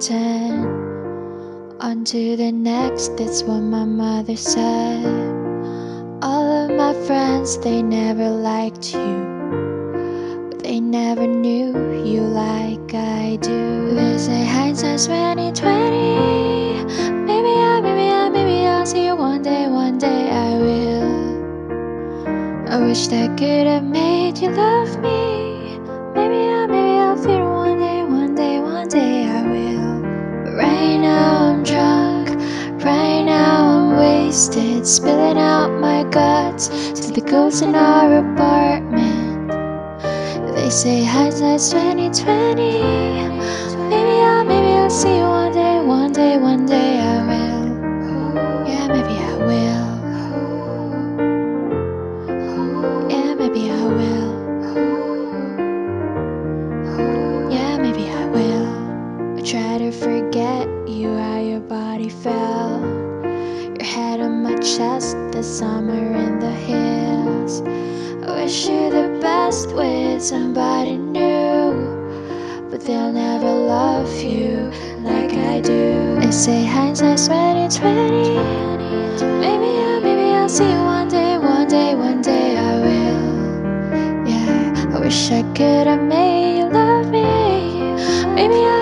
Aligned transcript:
pretend. 0.00 0.64
On 1.80 2.04
to 2.04 2.36
the 2.36 2.50
next, 2.50 3.16
that's 3.18 3.42
what 3.42 3.60
my 3.60 3.84
mother 3.84 4.34
said. 4.36 5.04
All 6.22 6.46
of 6.64 6.70
my 6.70 6.94
friends, 7.06 7.58
they 7.58 7.82
never 7.82 8.30
liked 8.30 8.94
you. 8.94 10.48
But 10.48 10.60
they 10.60 10.80
never 10.80 11.26
knew 11.26 11.72
you 12.02 12.22
like 12.22 12.94
I 12.94 13.36
do. 13.42 13.94
They 13.94 14.16
say 14.16 14.44
hindsight's 14.46 15.06
2020. 15.06 16.84
Maybe 17.26 17.48
I, 17.48 17.80
maybe 17.82 18.08
I, 18.10 18.28
maybe 18.30 18.66
I'll 18.66 18.86
see 18.86 19.04
you 19.04 19.16
one 19.16 19.42
day, 19.42 19.68
one 19.68 19.98
day 19.98 20.30
I 20.30 20.56
will. 20.56 21.10
I 22.70 22.78
wish 22.86 23.08
that 23.08 23.36
could 23.36 23.66
have 23.66 23.84
made 23.84 24.38
you 24.38 24.48
love 24.48 24.98
me. 25.00 25.49
Wasted, 34.30 34.86
spilling 34.86 35.36
out 35.38 35.72
my 35.80 36.04
guts 36.04 36.68
to 36.68 37.10
the 37.12 37.20
ghosts 37.20 37.62
in 37.62 37.74
our 37.74 38.18
apartment. 38.18 39.50
They 40.54 40.70
say 40.70 41.02
hindsight's 41.02 41.72
2020. 41.72 42.78
Maybe 43.90 44.22
I'll, 44.22 44.44
maybe 44.44 44.72
I'll 44.78 44.88
see 44.88 45.16
you 45.16 45.24
one 45.24 45.52
day, 45.52 45.80
one 45.80 46.12
day, 46.12 46.38
one 46.38 46.64
day 46.64 47.00
I 47.00 47.26
will. 47.26 47.64
Yeah, 48.68 48.86
maybe 48.94 49.18
I 49.18 49.36
will. 49.48 49.88
Yeah, 53.10 53.34
maybe 53.34 53.68
I 53.68 53.84
will. 53.98 54.30
Yeah, 57.50 57.78
maybe 57.78 58.08
I 58.08 58.26
will. 58.26 59.38
I 59.38 59.42
try 59.42 59.78
to 59.78 59.90
forget 59.90 60.68
you, 60.88 61.16
how 61.16 61.40
your 61.40 61.58
body 61.58 62.08
felt. 62.08 62.99
Head 63.90 64.20
on 64.20 64.44
my 64.44 64.54
chest, 64.58 65.16
the 65.32 65.42
summer 65.42 66.16
in 66.16 66.38
the 66.38 66.52
hills. 66.52 67.60
I 68.22 68.44
wish 68.44 68.68
you 68.68 68.88
the 68.88 69.18
best 69.20 69.72
with 69.74 70.22
somebody 70.22 70.96
new. 70.96 71.74
But 72.70 72.82
they'll 72.82 73.10
never 73.10 73.52
love 73.52 74.08
you 74.22 74.70
like 75.02 75.32
I 75.32 75.60
do. 75.60 76.20
They 76.20 76.30
say 76.30 76.64
hindsight's 76.64 77.26
2020. 77.26 78.38
Maybe 79.40 79.70
I, 79.82 79.98
maybe 80.00 80.36
I'll 80.38 80.48
see 80.48 80.70
you 80.70 80.82
one 80.84 81.08
day, 81.08 81.36
one 81.36 81.66
day, 81.66 81.96
one 81.96 82.22
day 82.22 82.56
I 82.56 82.72
will. 82.86 84.28
Yeah, 84.30 84.94
I 84.94 85.00
wish 85.00 85.32
I 85.32 85.42
could 85.52 85.88
have 85.88 86.02
made 86.02 86.58
you 86.58 86.66
love 86.66 87.10
me. 87.10 87.24
Maybe 88.36 88.54
I, 88.54 88.79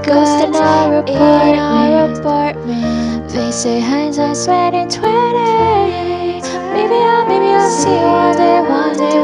it 0.00 0.48
in 0.48 0.54
our 0.56 0.98
apartment. 0.98 1.54
In 1.54 1.58
our 1.58 2.12
apartment. 2.12 3.30
They 3.30 3.50
say 3.50 3.80
hindsight's 3.80 4.44
2020. 4.46 5.02
Maybe 6.72 6.94
I'll, 6.94 7.26
maybe 7.26 7.46
I'll 7.52 7.70
see 7.70 7.90
you 7.90 8.06
one 8.06 8.36
day, 8.36 8.60
one 8.60 8.96
day. 8.96 9.15